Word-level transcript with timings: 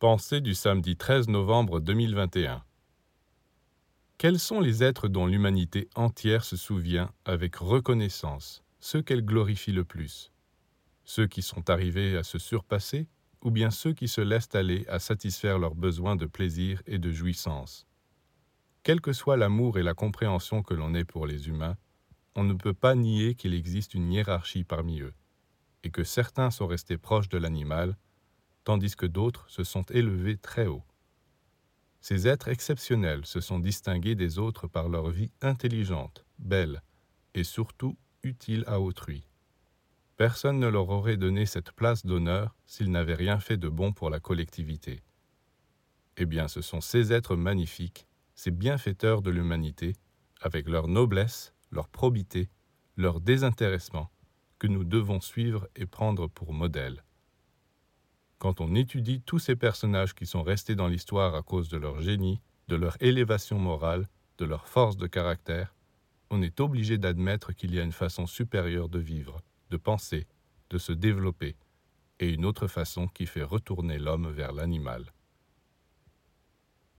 Pensée 0.00 0.40
du 0.40 0.54
samedi 0.54 0.96
13 0.96 1.26
novembre 1.26 1.80
2021 1.80 2.62
Quels 4.16 4.38
sont 4.38 4.60
les 4.60 4.84
êtres 4.84 5.08
dont 5.08 5.26
l'humanité 5.26 5.88
entière 5.96 6.44
se 6.44 6.56
souvient 6.56 7.10
avec 7.24 7.56
reconnaissance, 7.56 8.62
ceux 8.78 9.02
qu'elle 9.02 9.24
glorifie 9.24 9.72
le 9.72 9.82
plus? 9.82 10.30
Ceux 11.02 11.26
qui 11.26 11.42
sont 11.42 11.68
arrivés 11.68 12.16
à 12.16 12.22
se 12.22 12.38
surpasser 12.38 13.08
ou 13.42 13.50
bien 13.50 13.72
ceux 13.72 13.92
qui 13.92 14.06
se 14.06 14.20
laissent 14.20 14.54
aller 14.54 14.86
à 14.86 15.00
satisfaire 15.00 15.58
leurs 15.58 15.74
besoins 15.74 16.14
de 16.14 16.26
plaisir 16.26 16.80
et 16.86 16.98
de 16.98 17.10
jouissance? 17.10 17.88
Quel 18.84 19.00
que 19.00 19.12
soit 19.12 19.36
l'amour 19.36 19.80
et 19.80 19.82
la 19.82 19.94
compréhension 19.94 20.62
que 20.62 20.74
l'on 20.74 20.94
ait 20.94 21.04
pour 21.04 21.26
les 21.26 21.48
humains, 21.48 21.76
on 22.36 22.44
ne 22.44 22.54
peut 22.54 22.72
pas 22.72 22.94
nier 22.94 23.34
qu'il 23.34 23.52
existe 23.52 23.94
une 23.94 24.12
hiérarchie 24.12 24.62
parmi 24.62 25.00
eux, 25.00 25.14
et 25.82 25.90
que 25.90 26.04
certains 26.04 26.52
sont 26.52 26.68
restés 26.68 26.98
proches 26.98 27.28
de 27.28 27.38
l'animal, 27.38 27.96
tandis 28.68 28.96
que 28.96 29.06
d'autres 29.06 29.48
se 29.48 29.64
sont 29.64 29.84
élevés 29.84 30.36
très 30.36 30.66
haut. 30.66 30.84
Ces 32.02 32.28
êtres 32.28 32.48
exceptionnels 32.48 33.24
se 33.24 33.40
sont 33.40 33.60
distingués 33.60 34.14
des 34.14 34.38
autres 34.38 34.66
par 34.66 34.90
leur 34.90 35.08
vie 35.08 35.32
intelligente, 35.40 36.26
belle, 36.38 36.82
et 37.32 37.44
surtout 37.44 37.96
utile 38.22 38.64
à 38.66 38.78
autrui. 38.78 39.26
Personne 40.18 40.58
ne 40.58 40.66
leur 40.66 40.90
aurait 40.90 41.16
donné 41.16 41.46
cette 41.46 41.72
place 41.72 42.04
d'honneur 42.04 42.54
s'ils 42.66 42.90
n'avaient 42.90 43.14
rien 43.14 43.40
fait 43.40 43.56
de 43.56 43.70
bon 43.70 43.94
pour 43.94 44.10
la 44.10 44.20
collectivité. 44.20 45.02
Eh 46.18 46.26
bien, 46.26 46.46
ce 46.46 46.60
sont 46.60 46.82
ces 46.82 47.10
êtres 47.10 47.36
magnifiques, 47.36 48.06
ces 48.34 48.50
bienfaiteurs 48.50 49.22
de 49.22 49.30
l'humanité, 49.30 49.94
avec 50.42 50.68
leur 50.68 50.88
noblesse, 50.88 51.54
leur 51.70 51.88
probité, 51.88 52.50
leur 52.98 53.22
désintéressement, 53.22 54.10
que 54.58 54.66
nous 54.66 54.84
devons 54.84 55.22
suivre 55.22 55.66
et 55.74 55.86
prendre 55.86 56.26
pour 56.26 56.52
modèle. 56.52 57.02
Quand 58.38 58.60
on 58.60 58.74
étudie 58.76 59.20
tous 59.20 59.40
ces 59.40 59.56
personnages 59.56 60.14
qui 60.14 60.24
sont 60.24 60.44
restés 60.44 60.76
dans 60.76 60.86
l'histoire 60.86 61.34
à 61.34 61.42
cause 61.42 61.68
de 61.68 61.76
leur 61.76 62.00
génie, 62.00 62.40
de 62.68 62.76
leur 62.76 62.96
élévation 63.00 63.58
morale, 63.58 64.08
de 64.38 64.44
leur 64.44 64.68
force 64.68 64.96
de 64.96 65.08
caractère, 65.08 65.74
on 66.30 66.42
est 66.42 66.60
obligé 66.60 66.98
d'admettre 66.98 67.52
qu'il 67.52 67.74
y 67.74 67.80
a 67.80 67.82
une 67.82 67.92
façon 67.92 68.26
supérieure 68.26 68.88
de 68.88 69.00
vivre, 69.00 69.40
de 69.70 69.76
penser, 69.76 70.26
de 70.70 70.78
se 70.78 70.92
développer, 70.92 71.56
et 72.20 72.28
une 72.28 72.44
autre 72.44 72.68
façon 72.68 73.08
qui 73.08 73.26
fait 73.26 73.42
retourner 73.42 73.98
l'homme 73.98 74.30
vers 74.30 74.52
l'animal. 74.52 75.12